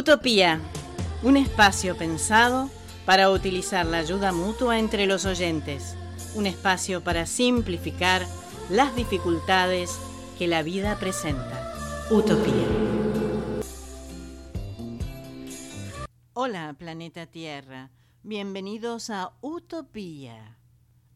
Utopía, 0.00 0.58
un 1.22 1.36
espacio 1.36 1.94
pensado 1.94 2.70
para 3.04 3.30
utilizar 3.30 3.84
la 3.84 3.98
ayuda 3.98 4.32
mutua 4.32 4.78
entre 4.78 5.04
los 5.04 5.26
oyentes, 5.26 5.94
un 6.34 6.46
espacio 6.46 7.04
para 7.04 7.26
simplificar 7.26 8.26
las 8.70 8.96
dificultades 8.96 10.00
que 10.38 10.48
la 10.48 10.62
vida 10.62 10.98
presenta. 10.98 11.74
Utopía. 12.10 12.66
Hola, 16.32 16.74
planeta 16.78 17.26
Tierra. 17.26 17.90
Bienvenidos 18.22 19.10
a 19.10 19.34
Utopía. 19.42 20.56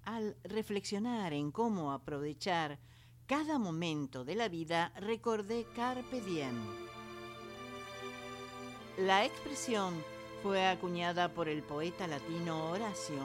Al 0.03 0.37
reflexionar 0.45 1.33
en 1.33 1.53
cómo 1.53 1.91
aprovechar 1.91 2.79
cada 3.25 3.59
momento 3.59 4.27
de 4.27 4.35
la 4.35 4.51
vida, 4.51 4.93
recordé 5.01 5.65
Carpe 5.75 6.21
Diem. 6.21 6.84
La 8.99 9.25
expresión 9.25 9.93
fue 10.41 10.69
acuñada 10.69 11.29
por 11.29 11.49
el 11.49 11.65
poeta 11.65 12.07
latino 12.07 12.71
Horacio 12.71 13.17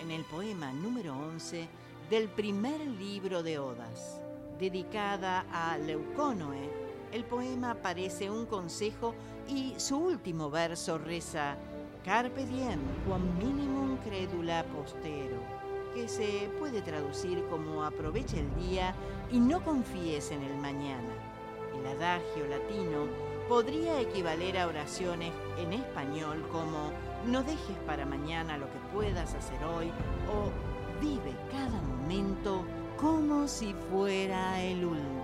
en 0.00 0.10
el 0.10 0.24
poema 0.24 0.72
número 0.72 1.16
11 1.16 1.68
del 2.10 2.28
primer 2.28 2.80
libro 2.80 3.44
de 3.44 3.60
Odas. 3.60 4.20
Dedicada 4.58 5.46
a 5.52 5.78
Leucónoe, 5.78 6.68
el 7.12 7.24
poema 7.24 7.76
parece 7.76 8.30
un 8.30 8.46
consejo 8.46 9.14
y 9.46 9.74
su 9.76 9.96
último 9.96 10.50
verso 10.50 10.98
reza 10.98 11.56
Carpe 12.04 12.44
diem, 12.44 12.80
quam 13.06 13.22
minimum 13.38 13.98
credula 13.98 14.64
postero, 14.74 15.38
que 15.94 16.08
se 16.08 16.50
puede 16.58 16.82
traducir 16.82 17.44
como 17.48 17.84
aprovecha 17.84 18.38
el 18.38 18.52
día 18.56 18.92
y 19.30 19.38
no 19.38 19.62
confíes 19.62 20.32
en 20.32 20.42
el 20.42 20.56
mañana. 20.56 21.14
El 21.78 21.86
adagio 21.86 22.44
latino 22.48 23.31
podría 23.48 24.00
equivaler 24.00 24.58
a 24.58 24.66
oraciones 24.66 25.32
en 25.58 25.72
español 25.72 26.46
como 26.50 26.90
no 27.26 27.42
dejes 27.42 27.76
para 27.86 28.06
mañana 28.06 28.58
lo 28.58 28.66
que 28.66 28.78
puedas 28.92 29.34
hacer 29.34 29.62
hoy 29.64 29.90
o 30.28 31.00
vive 31.00 31.34
cada 31.50 31.80
momento 31.82 32.64
como 32.96 33.48
si 33.48 33.74
fuera 33.90 34.60
el 34.62 34.84
último. 34.84 35.22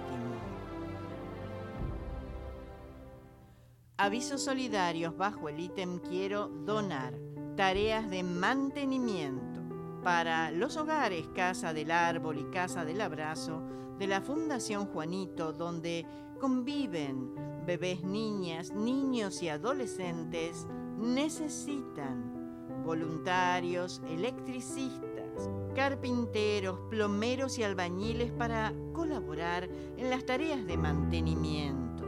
Avisos 3.96 4.42
solidarios 4.42 5.16
bajo 5.16 5.48
el 5.48 5.58
ítem 5.58 5.98
quiero 5.98 6.48
donar 6.48 7.14
tareas 7.56 8.08
de 8.08 8.22
mantenimiento 8.22 9.60
para 10.04 10.52
los 10.52 10.76
hogares 10.76 11.26
Casa 11.34 11.72
del 11.72 11.90
Árbol 11.90 12.38
y 12.38 12.44
Casa 12.44 12.84
del 12.84 13.00
Abrazo 13.00 13.60
de 13.98 14.06
la 14.06 14.20
Fundación 14.20 14.86
Juanito, 14.86 15.52
donde 15.52 16.06
conviven 16.38 17.34
bebés, 17.68 18.02
niñas, 18.02 18.72
niños 18.72 19.42
y 19.42 19.50
adolescentes, 19.50 20.66
necesitan 20.96 22.82
voluntarios, 22.82 24.00
electricistas, 24.08 25.50
carpinteros, 25.74 26.80
plomeros 26.88 27.58
y 27.58 27.64
albañiles 27.64 28.32
para 28.32 28.72
colaborar 28.94 29.68
en 29.98 30.08
las 30.08 30.24
tareas 30.24 30.66
de 30.66 30.78
mantenimiento. 30.78 32.06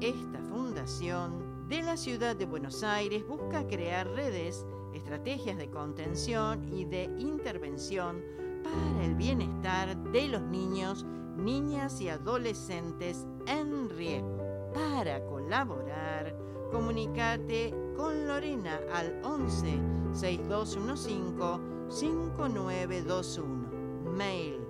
Esta 0.00 0.40
fundación 0.48 1.68
de 1.68 1.82
la 1.82 1.98
ciudad 1.98 2.34
de 2.34 2.46
Buenos 2.46 2.82
Aires 2.82 3.28
busca 3.28 3.66
crear 3.66 4.08
redes, 4.08 4.64
estrategias 4.94 5.58
de 5.58 5.68
contención 5.68 6.66
y 6.72 6.86
de 6.86 7.10
intervención 7.18 8.22
para 8.62 9.04
el 9.04 9.14
bienestar 9.16 10.02
de 10.12 10.28
los 10.28 10.40
niños, 10.40 11.04
niñas 11.36 12.00
y 12.00 12.08
adolescentes 12.08 13.26
en 13.46 13.90
riesgo. 13.90 14.43
Para 14.74 15.24
colaborar, 15.26 16.34
comunícate 16.72 17.72
con 17.96 18.26
Lorena 18.26 18.80
al 18.92 19.20
11 19.22 19.78
6215 20.12 21.60
5921. 21.88 23.68
Mail 24.12 24.64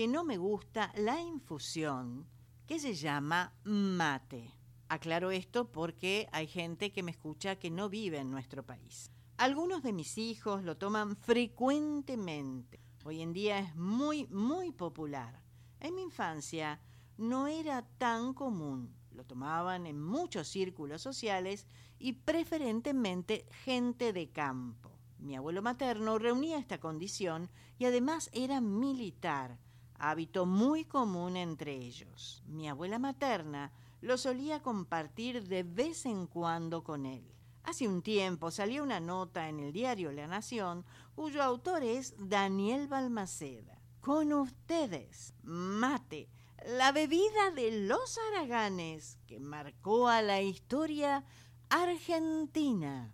que 0.00 0.08
no 0.08 0.24
me 0.24 0.38
gusta 0.38 0.90
la 0.96 1.20
infusión 1.20 2.26
que 2.66 2.78
se 2.78 2.94
llama 2.94 3.52
mate. 3.64 4.50
Aclaro 4.88 5.30
esto 5.30 5.70
porque 5.70 6.26
hay 6.32 6.46
gente 6.46 6.90
que 6.90 7.02
me 7.02 7.10
escucha 7.10 7.56
que 7.56 7.70
no 7.70 7.90
vive 7.90 8.16
en 8.16 8.30
nuestro 8.30 8.64
país. 8.64 9.10
Algunos 9.36 9.82
de 9.82 9.92
mis 9.92 10.16
hijos 10.16 10.64
lo 10.64 10.78
toman 10.78 11.16
frecuentemente. 11.16 12.80
Hoy 13.04 13.20
en 13.20 13.34
día 13.34 13.58
es 13.58 13.76
muy, 13.76 14.26
muy 14.28 14.72
popular. 14.72 15.42
En 15.80 15.94
mi 15.96 16.00
infancia 16.00 16.80
no 17.18 17.46
era 17.46 17.86
tan 17.98 18.32
común. 18.32 18.96
Lo 19.10 19.26
tomaban 19.26 19.84
en 19.84 20.00
muchos 20.00 20.48
círculos 20.48 21.02
sociales 21.02 21.66
y 21.98 22.14
preferentemente 22.14 23.44
gente 23.64 24.14
de 24.14 24.30
campo. 24.30 24.92
Mi 25.18 25.36
abuelo 25.36 25.60
materno 25.60 26.18
reunía 26.18 26.56
esta 26.56 26.80
condición 26.80 27.50
y 27.78 27.84
además 27.84 28.30
era 28.32 28.62
militar 28.62 29.58
hábito 30.00 30.46
muy 30.46 30.84
común 30.84 31.36
entre 31.36 31.74
ellos. 31.74 32.42
Mi 32.46 32.68
abuela 32.68 32.98
materna 32.98 33.72
lo 34.00 34.16
solía 34.18 34.62
compartir 34.62 35.46
de 35.46 35.62
vez 35.62 36.06
en 36.06 36.26
cuando 36.26 36.82
con 36.82 37.06
él. 37.06 37.24
Hace 37.62 37.86
un 37.86 38.02
tiempo 38.02 38.50
salió 38.50 38.82
una 38.82 39.00
nota 39.00 39.48
en 39.48 39.60
el 39.60 39.72
diario 39.72 40.10
La 40.10 40.26
Nación 40.26 40.84
cuyo 41.14 41.42
autor 41.42 41.82
es 41.82 42.14
Daniel 42.18 42.88
Balmaceda. 42.88 43.78
Con 44.00 44.32
ustedes, 44.32 45.34
mate, 45.42 46.30
la 46.66 46.90
bebida 46.92 47.50
de 47.54 47.86
los 47.86 48.18
araganes 48.32 49.18
que 49.26 49.38
marcó 49.38 50.08
a 50.08 50.22
la 50.22 50.40
historia 50.40 51.24
argentina. 51.68 53.12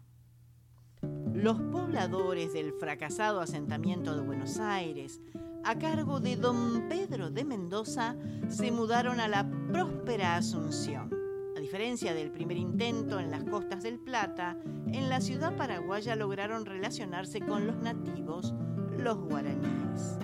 Los 1.35 1.61
pobladores 1.61 2.53
del 2.53 2.73
fracasado 2.73 3.41
asentamiento 3.41 4.17
de 4.17 4.23
Buenos 4.23 4.59
Aires 4.59 5.21
a 5.67 5.77
cargo 5.81 6.21
de 6.21 6.37
don 6.37 6.89
Pedro 6.89 7.29
de 7.29 7.45
Mendoza, 7.45 8.15
se 8.49 8.71
mudaron 8.71 9.19
a 9.19 9.27
la 9.27 9.51
próspera 9.73 10.37
Asunción. 10.37 11.11
A 11.57 11.61
diferencia 11.61 12.15
del 12.15 12.31
primer 12.31 12.57
intento 12.57 13.19
en 13.19 13.33
las 13.33 13.43
costas 13.43 13.83
del 13.83 13.99
Plata, 13.99 14.57
en 14.93 15.09
la 15.09 15.21
ciudad 15.21 15.57
paraguaya 15.57 16.15
lograron 16.15 16.67
relacionarse 16.67 17.41
con 17.41 17.67
los 17.67 17.77
nativos, 17.79 18.55
los 18.97 19.19
guaraníes. 19.19 20.19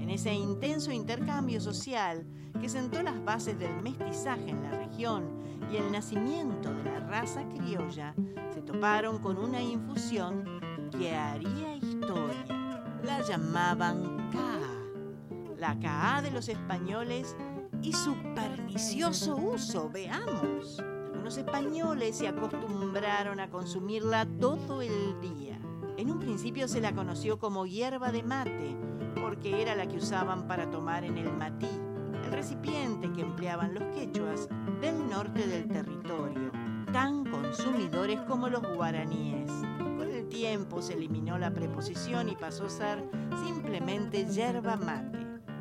En 0.00 0.10
ese 0.10 0.34
intenso 0.34 0.90
intercambio 0.90 1.60
social 1.60 2.26
que 2.60 2.68
sentó 2.68 3.00
las 3.00 3.24
bases 3.24 3.56
del 3.56 3.80
mestizaje 3.80 4.50
en 4.50 4.64
la 4.64 4.72
región 4.72 5.30
y 5.72 5.76
el 5.76 5.92
nacimiento 5.92 6.74
de 6.74 6.82
la 6.82 6.98
raza 6.98 7.48
criolla, 7.50 8.16
se 8.52 8.62
toparon 8.62 9.18
con 9.18 9.38
una 9.38 9.62
infusión 9.62 10.42
que 10.90 11.14
haría 11.14 11.76
historia. 11.76 12.44
La 13.04 13.22
llamaban 13.22 14.28
Ka 14.32 14.77
la 15.58 15.78
CAA 15.78 16.22
de 16.22 16.30
los 16.30 16.48
españoles 16.48 17.36
y 17.82 17.92
su 17.92 18.14
pernicioso 18.34 19.36
uso. 19.36 19.90
Veamos. 19.90 20.78
Algunos 20.78 21.36
españoles 21.36 22.16
se 22.16 22.28
acostumbraron 22.28 23.40
a 23.40 23.50
consumirla 23.50 24.26
todo 24.40 24.82
el 24.82 25.20
día. 25.20 25.58
En 25.96 26.10
un 26.10 26.20
principio 26.20 26.68
se 26.68 26.80
la 26.80 26.94
conoció 26.94 27.38
como 27.38 27.66
hierba 27.66 28.12
de 28.12 28.22
mate, 28.22 28.76
porque 29.20 29.60
era 29.60 29.74
la 29.74 29.86
que 29.88 29.96
usaban 29.96 30.46
para 30.46 30.70
tomar 30.70 31.04
en 31.04 31.18
el 31.18 31.32
matí, 31.32 31.68
el 32.24 32.30
recipiente 32.30 33.12
que 33.12 33.22
empleaban 33.22 33.74
los 33.74 33.82
quechuas 33.94 34.48
del 34.80 35.08
norte 35.08 35.46
del 35.46 35.66
territorio, 35.66 36.52
tan 36.92 37.24
consumidores 37.24 38.20
como 38.22 38.48
los 38.48 38.62
guaraníes. 38.76 39.50
Con 39.78 40.08
el 40.08 40.28
tiempo 40.28 40.80
se 40.80 40.94
eliminó 40.94 41.36
la 41.36 41.52
preposición 41.52 42.28
y 42.28 42.36
pasó 42.36 42.66
a 42.66 42.70
ser 42.70 43.04
simplemente 43.44 44.24
hierba 44.24 44.76
mate. 44.76 45.17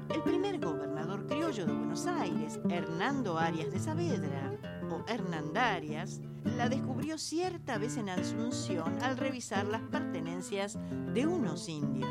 El 0.10 0.24
primer 0.24 0.60
gobernador 0.60 1.26
criollo 1.28 1.66
de 1.66 1.74
Buenos 1.74 2.08
Aires, 2.08 2.60
Hernando 2.70 3.38
Arias 3.38 3.72
de 3.72 3.80
Saavedra, 3.80 4.52
o 4.90 5.04
Hernandarias, 5.08 6.22
la 6.56 6.70
descubrió 6.70 7.18
cierta 7.18 7.78
vez 7.78 7.98
en 7.98 8.10
Asunción 8.10 8.98
al 9.02 9.18
revisar 9.18 9.66
las 9.66 9.82
pertenencias 9.82 10.78
de 11.14 11.28
unos 11.28 11.68
indios. 11.68 12.10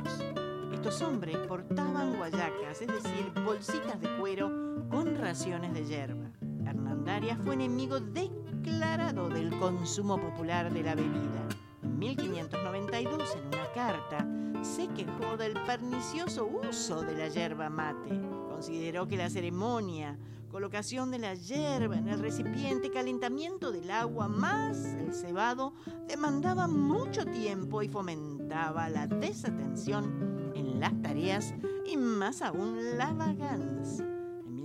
Estos 0.72 1.00
hombres 1.02 1.38
portaban 1.48 2.16
guayacas, 2.16 2.82
es 2.82 2.88
decir, 2.88 3.32
bolsitas 3.44 4.00
de 4.00 4.14
cuero 4.19 4.87
con 4.90 5.16
raciones 5.16 5.72
de 5.72 5.84
hierba. 5.87 6.31
Hernandarias 6.66 7.38
fue 7.44 7.54
enemigo 7.54 7.99
declarado 7.99 9.28
del 9.31 9.58
consumo 9.58 10.20
popular 10.20 10.72
de 10.72 10.82
la 10.82 10.94
bebida. 10.94 11.65
En 11.96 12.02
En 12.02 12.14
1592, 12.14 13.37
en 13.37 13.46
una 13.46 13.72
carta, 13.72 14.28
se 14.62 14.87
quejó 14.88 15.38
del 15.38 15.54
pernicioso 15.62 16.46
uso 16.46 17.00
de 17.00 17.16
la 17.16 17.28
yerba 17.28 17.70
mate. 17.70 18.20
Consideró 18.50 19.08
que 19.08 19.16
la 19.16 19.31
ceremonia, 19.31 20.19
colocación 20.50 21.10
de 21.10 21.19
la 21.20 21.32
yerba 21.32 21.96
en 21.96 22.08
el 22.08 22.19
recipiente, 22.19 22.90
calentamiento 22.90 23.72
del 23.72 23.90
agua 23.90 24.28
más 24.28 24.84
el 24.84 25.14
cebado 25.14 25.72
demandaba 26.06 26.66
mucho 26.69 27.25
tiempo 27.25 27.81
y 27.81 27.88
fomentaba 27.88 28.90
la 28.90 29.06
desatención 29.06 30.52
en 30.54 30.78
las 30.78 31.00
tareas 31.00 31.54
y 31.87 31.96
más 31.96 32.42
aún 32.42 32.99
la 32.99 33.14
vagancia. 33.14 34.15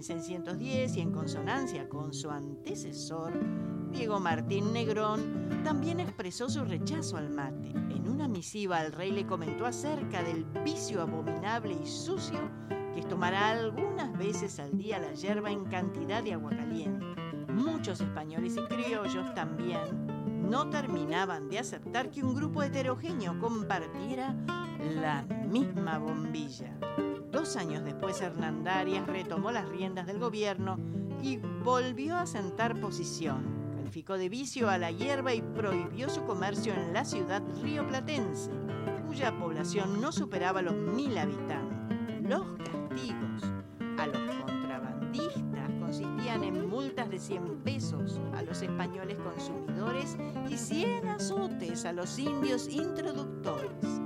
En 0.02 0.18
1610 0.18 0.98
y 0.98 1.02
en 1.02 1.12
consonancia 1.12 1.88
con 1.88 2.12
su 2.12 2.32
antecesor, 2.32 3.34
Diego 3.92 4.20
Martín 4.20 4.74
Negrón 4.74 5.62
también 5.64 6.00
expresó 6.00 6.50
su 6.50 6.66
rechazo 6.66 7.18
al 7.18 7.30
mate. 7.30 7.70
En 7.70 8.10
una 8.10 8.28
misiva 8.28 8.80
al 8.80 8.94
rey 8.94 9.12
le 9.12 9.28
comentó 9.28 9.68
acerca 9.68 10.24
del 10.24 10.44
vicio 10.66 11.04
abominable 11.04 11.78
y 11.80 11.86
sucio 11.86 12.40
que 12.96 13.02
es 13.02 13.08
tomar 13.08 13.36
algunas 13.36 14.18
veces 14.18 14.60
al 14.60 14.76
día 14.76 14.98
la 14.98 15.14
hierba 15.14 15.52
en 15.52 15.66
cantidad 15.66 16.24
de 16.24 16.34
agua 16.34 16.50
caliente. 16.50 17.06
Muchos 17.54 18.02
españoles 18.02 18.56
y 18.58 18.74
criollos 18.74 19.32
también 19.36 20.08
no 20.50 20.68
terminaban 20.72 21.48
de 21.48 21.60
aceptar 21.60 22.10
que 22.10 22.24
un 22.24 22.34
grupo 22.34 22.64
heterogéneo 22.64 23.38
compartiera 23.38 24.36
la 25.00 25.22
misma 25.48 26.00
bombilla. 26.00 26.76
Dos 27.42 27.56
años 27.56 27.84
después 27.84 28.22
Hernandarias 28.22 29.08
retomó 29.08 29.52
las 29.52 29.68
riendas 29.68 30.06
del 30.06 30.20
gobierno 30.20 30.78
y 31.24 31.38
volvió 31.38 32.16
a 32.16 32.28
sentar 32.28 32.80
posición. 32.80 33.72
Calificó 33.78 34.16
de 34.20 34.30
vicio 34.30 34.70
a 34.70 34.78
la 34.78 34.92
hierba 34.92 35.34
y 35.34 35.42
prohibió 35.42 36.08
su 36.08 36.24
comercio 36.24 36.72
en 36.72 36.94
la 36.94 37.04
ciudad 37.04 37.42
rioplatense, 37.64 38.52
cuya 39.08 39.36
población 39.40 40.00
no 40.00 40.12
superaba 40.12 40.62
los 40.62 40.76
mil 40.76 41.18
habitantes. 41.18 42.22
Los 42.22 42.46
castigos 42.60 43.42
a 43.98 44.06
los 44.06 44.22
contrabandistas 44.46 45.70
consistían 45.80 46.44
en 46.44 46.70
multas 46.70 47.10
de 47.10 47.18
100 47.18 47.64
pesos 47.64 48.22
a 48.36 48.44
los 48.44 48.62
españoles 48.62 49.18
consumidores 49.18 50.16
y 50.48 50.58
100 50.58 51.08
azotes 51.08 51.86
a 51.86 51.92
los 51.92 52.20
indios 52.20 52.68
introductores. 52.68 54.01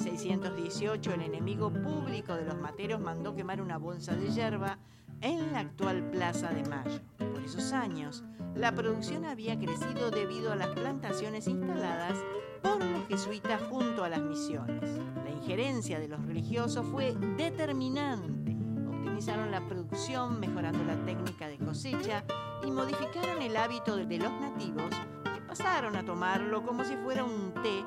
En 0.00 0.12
1618 0.12 1.12
el 1.12 1.20
enemigo 1.20 1.70
público 1.70 2.34
de 2.34 2.46
los 2.46 2.56
materos 2.58 3.02
mandó 3.02 3.34
quemar 3.34 3.60
una 3.60 3.76
bolsa 3.76 4.14
de 4.14 4.30
hierba 4.30 4.78
en 5.20 5.52
la 5.52 5.58
actual 5.58 6.08
Plaza 6.10 6.48
de 6.48 6.66
Mayo. 6.66 7.00
Por 7.18 7.42
esos 7.44 7.72
años, 7.72 8.24
la 8.54 8.74
producción 8.74 9.26
había 9.26 9.58
crecido 9.58 10.10
debido 10.10 10.52
a 10.52 10.56
las 10.56 10.68
plantaciones 10.68 11.46
instaladas 11.48 12.16
por 12.62 12.82
los 12.82 13.06
jesuitas 13.08 13.60
junto 13.68 14.02
a 14.02 14.08
las 14.08 14.22
misiones. 14.22 14.80
La 15.22 15.30
injerencia 15.30 16.00
de 16.00 16.08
los 16.08 16.24
religiosos 16.24 16.86
fue 16.86 17.14
determinante. 17.36 18.56
Optimizaron 18.88 19.50
la 19.50 19.60
producción, 19.68 20.40
mejorando 20.40 20.82
la 20.82 20.96
técnica 21.04 21.46
de 21.46 21.58
cosecha 21.58 22.24
y 22.66 22.70
modificaron 22.70 23.42
el 23.42 23.54
hábito 23.54 23.96
de 23.96 24.16
los 24.16 24.32
nativos 24.32 24.94
que 25.24 25.42
pasaron 25.42 25.94
a 25.96 26.06
tomarlo 26.06 26.64
como 26.64 26.84
si 26.84 26.96
fuera 26.96 27.22
un 27.22 27.52
té, 27.62 27.84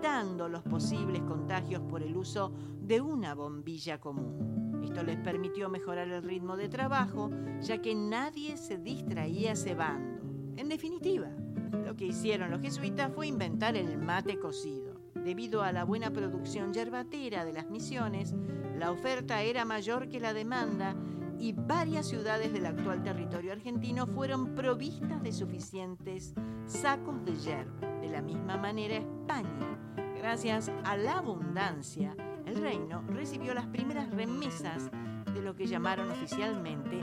evitando 0.00 0.48
los 0.48 0.62
posibles 0.62 1.20
contagios 1.24 1.82
por 1.82 2.02
el 2.02 2.16
uso 2.16 2.54
de 2.80 3.02
una 3.02 3.34
bombilla 3.34 4.00
común. 4.00 4.80
Esto 4.82 5.02
les 5.02 5.18
permitió 5.18 5.68
mejorar 5.68 6.08
el 6.08 6.22
ritmo 6.22 6.56
de 6.56 6.70
trabajo, 6.70 7.30
ya 7.60 7.82
que 7.82 7.94
nadie 7.94 8.56
se 8.56 8.78
distraía 8.78 9.54
cebando. 9.54 10.22
En 10.56 10.70
definitiva, 10.70 11.28
lo 11.84 11.96
que 11.96 12.06
hicieron 12.06 12.50
los 12.50 12.62
jesuitas 12.62 13.12
fue 13.14 13.26
inventar 13.26 13.76
el 13.76 13.98
mate 13.98 14.38
cocido. 14.38 14.94
Debido 15.14 15.62
a 15.62 15.70
la 15.70 15.84
buena 15.84 16.10
producción 16.10 16.72
yerbatera 16.72 17.44
de 17.44 17.52
las 17.52 17.68
misiones, 17.68 18.34
la 18.78 18.92
oferta 18.92 19.42
era 19.42 19.66
mayor 19.66 20.08
que 20.08 20.18
la 20.18 20.32
demanda 20.32 20.96
y 21.38 21.52
varias 21.52 22.06
ciudades 22.06 22.54
del 22.54 22.64
actual 22.64 23.02
territorio 23.02 23.52
argentino 23.52 24.06
fueron 24.06 24.54
provistas 24.54 25.22
de 25.22 25.32
suficientes 25.32 26.32
sacos 26.64 27.22
de 27.26 27.36
yerba. 27.36 27.80
De 28.00 28.08
la 28.08 28.22
misma 28.22 28.56
manera, 28.56 28.96
España, 28.96 29.89
gracias 30.20 30.70
a 30.84 30.98
la 30.98 31.18
abundancia, 31.18 32.14
el 32.44 32.56
reino 32.56 33.02
recibió 33.08 33.54
las 33.54 33.66
primeras 33.66 34.10
remesas 34.10 34.90
de 35.32 35.40
lo 35.40 35.54
que 35.54 35.66
llamaron 35.66 36.10
oficialmente 36.10 37.00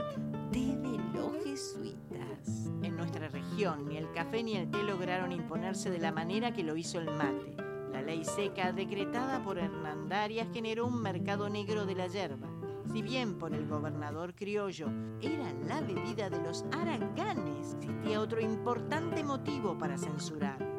té 0.52 0.76
de 0.76 0.98
los 1.12 1.42
jesuitas. 1.42 2.70
En 2.80 2.96
nuestra 2.96 3.28
región 3.28 3.88
ni 3.88 3.96
el 3.96 4.12
café 4.12 4.44
ni 4.44 4.56
el 4.56 4.70
té 4.70 4.84
lograron 4.84 5.32
imponerse 5.32 5.90
de 5.90 5.98
la 5.98 6.12
manera 6.12 6.52
que 6.52 6.62
lo 6.62 6.76
hizo 6.76 7.00
el 7.00 7.10
mate. 7.10 7.56
La 7.90 8.02
ley 8.02 8.24
seca 8.24 8.70
decretada 8.70 9.42
por 9.42 9.58
Hernandarias 9.58 10.46
generó 10.52 10.86
un 10.86 11.02
mercado 11.02 11.48
negro 11.48 11.86
de 11.86 11.96
la 11.96 12.06
yerba. 12.06 12.48
Si 12.92 13.02
bien 13.02 13.36
por 13.36 13.52
el 13.52 13.66
gobernador 13.66 14.34
criollo 14.34 14.86
era 15.20 15.52
la 15.66 15.80
bebida 15.80 16.30
de 16.30 16.40
los 16.40 16.64
araganes, 16.70 17.74
existía 17.80 18.20
otro 18.20 18.40
importante 18.40 19.24
motivo 19.24 19.76
para 19.76 19.98
censurar. 19.98 20.77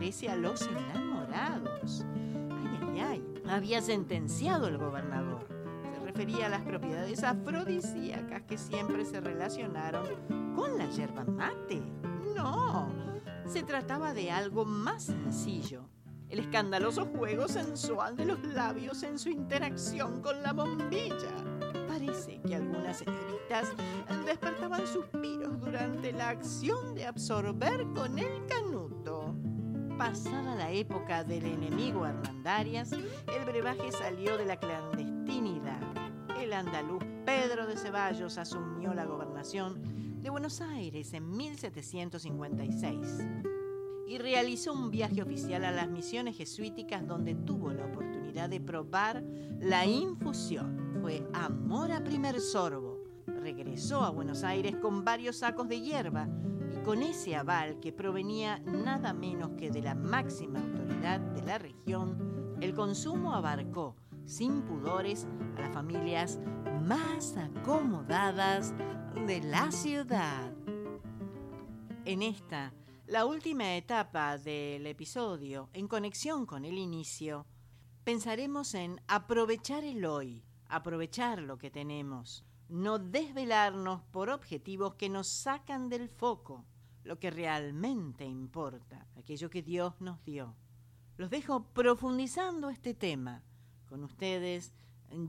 Favorece 0.00 0.30
a 0.30 0.36
los 0.36 0.62
enamorados. 0.62 2.06
Ay, 2.50 2.80
ay, 2.80 3.00
ay, 3.00 3.42
había 3.46 3.82
sentenciado 3.82 4.66
el 4.68 4.78
gobernador 4.78 5.46
refería 6.02 6.46
a 6.46 6.48
las 6.48 6.62
propiedades 6.62 7.22
afrodisíacas 7.22 8.42
que 8.42 8.58
siempre 8.58 9.04
se 9.04 9.20
relacionaron 9.20 10.06
con 10.56 10.76
la 10.76 10.86
yerba 10.90 11.24
mate. 11.24 11.80
No, 12.34 12.88
se 13.46 13.62
trataba 13.62 14.12
de 14.12 14.30
algo 14.30 14.64
más 14.64 15.04
sencillo. 15.04 15.82
El 16.28 16.40
escandaloso 16.40 17.06
juego 17.06 17.46
sensual 17.46 18.16
de 18.16 18.24
los 18.24 18.42
labios 18.42 19.04
en 19.04 19.18
su 19.18 19.28
interacción 19.28 20.20
con 20.20 20.42
la 20.42 20.52
bombilla. 20.52 21.34
Parece 21.86 22.40
que 22.40 22.56
algunas 22.56 22.98
señoritas 22.98 23.68
despertaban 24.26 24.86
suspiros 24.88 25.60
durante 25.60 26.12
la 26.12 26.30
acción 26.30 26.94
de 26.94 27.06
absorber 27.06 27.86
con 27.94 28.18
el 28.18 28.46
canuto. 28.46 29.19
Pasada 30.00 30.54
la 30.54 30.72
época 30.72 31.24
del 31.24 31.44
enemigo 31.44 32.06
Hernandarias, 32.06 32.90
el 32.92 33.44
brebaje 33.44 33.92
salió 33.92 34.38
de 34.38 34.46
la 34.46 34.56
clandestinidad 34.56 35.78
el 36.40 36.54
andaluz 36.54 37.04
Pedro 37.26 37.66
de 37.66 37.76
Ceballos 37.76 38.38
asumió 38.38 38.94
la 38.94 39.04
gobernación 39.04 40.22
de 40.22 40.30
Buenos 40.30 40.62
Aires 40.62 41.12
en 41.12 41.36
1756 41.36 43.18
y 44.08 44.16
realizó 44.16 44.72
un 44.72 44.90
viaje 44.90 45.20
oficial 45.20 45.66
a 45.66 45.70
las 45.70 45.90
misiones 45.90 46.34
jesuíticas 46.34 47.06
donde 47.06 47.34
tuvo 47.34 47.70
la 47.70 47.84
oportunidad 47.84 48.48
de 48.48 48.58
probar 48.58 49.22
la 49.60 49.84
infusión. 49.84 50.96
Fue 51.02 51.28
amor 51.34 51.92
a 51.92 52.02
primer 52.02 52.40
sorbo. 52.40 53.04
Regresó 53.26 54.00
a 54.00 54.08
Buenos 54.08 54.44
Aires 54.44 54.76
con 54.76 55.04
varios 55.04 55.36
sacos 55.36 55.68
de 55.68 55.82
hierba 55.82 56.26
con 56.84 57.02
ese 57.02 57.36
aval 57.36 57.80
que 57.80 57.92
provenía 57.92 58.58
nada 58.60 59.12
menos 59.12 59.50
que 59.58 59.70
de 59.70 59.82
la 59.82 59.94
máxima 59.94 60.60
autoridad 60.60 61.20
de 61.20 61.42
la 61.42 61.58
región, 61.58 62.56
el 62.60 62.74
consumo 62.74 63.34
abarcó 63.34 63.96
sin 64.24 64.62
pudores 64.62 65.26
a 65.56 65.60
las 65.62 65.74
familias 65.74 66.38
más 66.82 67.36
acomodadas 67.36 68.74
de 69.26 69.40
la 69.42 69.70
ciudad. 69.70 70.52
En 72.04 72.22
esta, 72.22 72.72
la 73.06 73.26
última 73.26 73.76
etapa 73.76 74.38
del 74.38 74.86
episodio, 74.86 75.68
en 75.72 75.88
conexión 75.88 76.46
con 76.46 76.64
el 76.64 76.78
inicio, 76.78 77.46
pensaremos 78.04 78.74
en 78.74 79.00
aprovechar 79.08 79.84
el 79.84 80.04
hoy, 80.04 80.44
aprovechar 80.68 81.40
lo 81.42 81.58
que 81.58 81.70
tenemos, 81.70 82.44
no 82.70 82.98
desvelarnos 82.98 84.02
por 84.10 84.30
objetivos 84.30 84.94
que 84.94 85.08
nos 85.08 85.28
sacan 85.28 85.88
del 85.88 86.08
foco, 86.08 86.64
lo 87.04 87.18
que 87.18 87.30
realmente 87.30 88.24
importa, 88.24 89.06
aquello 89.16 89.50
que 89.50 89.62
Dios 89.62 89.94
nos 90.00 90.24
dio. 90.24 90.54
Los 91.16 91.30
dejo 91.30 91.64
profundizando 91.64 92.70
este 92.70 92.94
tema 92.94 93.42
con 93.86 94.04
ustedes 94.04 94.72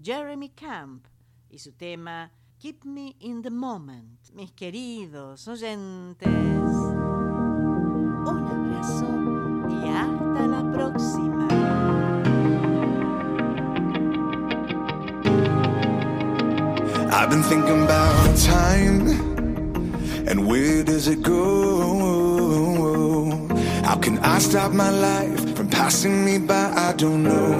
Jeremy 0.04 0.50
Camp 0.50 1.06
y 1.50 1.60
su 1.60 1.74
tema 1.74 2.32
Keep 2.60 2.86
Me 2.86 3.16
in 3.20 3.42
the 3.42 3.50
Moment. 3.50 4.30
Mis 4.34 4.52
queridos 4.52 5.48
oyentes, 5.48 6.28
un 8.26 8.48
abrazo 8.48 9.11
I've 17.14 17.30
been 17.30 17.44
thinking 17.44 17.84
about 17.84 18.38
time 18.38 19.10
and 20.28 20.48
where 20.48 20.82
does 20.82 21.10
it 21.10 21.22
go? 21.22 21.42
How 23.84 23.98
can 23.98 24.18
I 24.20 24.40
stop 24.40 24.72
my 24.72 24.90
life 24.90 25.56
from 25.58 25.68
passing 25.68 26.24
me 26.24 26.38
by? 26.38 26.72
I 26.72 26.94
don't 26.94 27.24
know. 27.24 27.52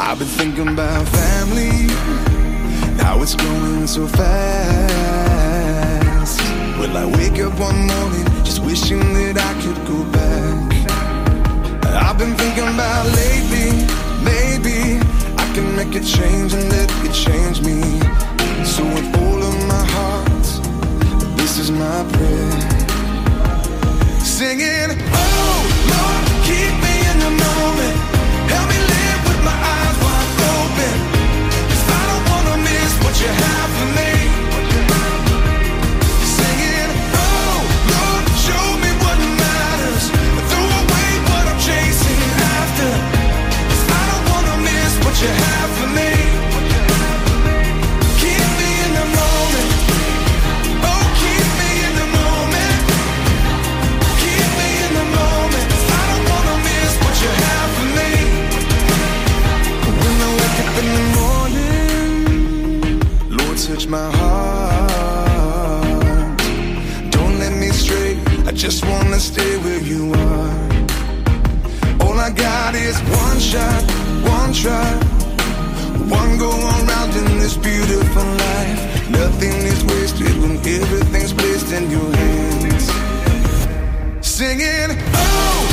I've 0.00 0.18
been 0.18 0.28
thinking 0.28 0.68
about 0.68 1.06
family, 1.08 1.88
now 2.96 3.20
it's 3.20 3.34
going 3.34 3.86
so 3.86 4.06
fast. 4.06 4.40
Will 6.78 6.96
I 6.96 7.04
wake 7.04 7.38
up 7.40 7.52
one 7.60 7.86
morning 7.86 8.24
just 8.44 8.62
wishing 8.62 9.12
that 9.12 9.36
I 9.36 9.52
could 9.60 9.76
go 9.86 10.04
back? 10.10 10.69
it 16.00 16.06
change 16.06 16.54
and 16.54 16.68
let 16.70 16.90
it 17.04 17.12
change 17.12 17.60
me. 17.60 17.80
So 18.64 18.82
with 18.84 19.08
all 19.20 19.40
of 19.42 19.56
my 19.68 19.84
heart, 19.96 20.46
this 21.36 21.58
is 21.58 21.70
my 21.70 22.00
prayer. 22.12 22.60
Singing, 24.20 24.90
oh 25.12 25.60
Lord, 25.92 26.24
keep 26.48 26.72
me 26.84 26.94
in 27.10 27.18
the 27.26 27.32
moment. 27.44 27.96
Help 28.52 28.66
me 28.72 28.78
live 28.94 29.20
with 29.28 29.40
my 29.44 29.56
eyes 29.74 29.96
wide 30.04 30.32
open. 30.56 30.96
Cause 31.68 31.84
I 31.98 32.02
don't 32.10 32.24
wanna 32.30 32.56
miss 32.64 32.92
what 33.04 33.14
you 33.20 33.28
have. 33.28 33.69
contract. 74.50 75.04
One 76.10 76.36
go 76.38 76.50
around 76.50 77.14
in 77.14 77.38
this 77.38 77.56
beautiful 77.56 78.24
life. 78.24 79.10
Nothing 79.10 79.52
is 79.52 79.84
wasted 79.84 80.40
when 80.42 80.58
everything's 80.58 81.32
placed 81.32 81.72
in 81.72 81.88
your 81.88 82.16
hands. 82.16 82.90
Singing, 84.26 84.98
oh. 85.14 85.69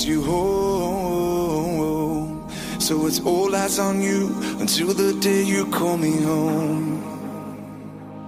you 0.00 0.22
home. 0.22 1.82
So 2.80 3.06
it's 3.06 3.20
all 3.20 3.54
eyes 3.54 3.78
on 3.78 4.00
you 4.00 4.34
until 4.58 4.94
the 4.94 5.12
day 5.20 5.42
you 5.42 5.66
call 5.66 5.98
me 5.98 6.22
home. 6.22 7.02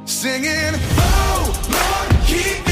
Singing, 0.04 0.74
oh 0.98 1.52
Lord, 1.72 2.10
keep 2.26 2.63